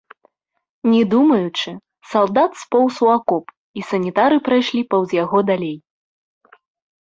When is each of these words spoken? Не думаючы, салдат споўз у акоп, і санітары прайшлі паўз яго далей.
Не 0.93 1.01
думаючы, 1.11 1.71
салдат 2.13 2.51
споўз 2.61 2.95
у 3.09 3.11
акоп, 3.17 3.45
і 3.81 3.85
санітары 3.91 4.41
прайшлі 4.49 4.81
паўз 4.95 5.09
яго 5.23 5.39
далей. 5.53 5.77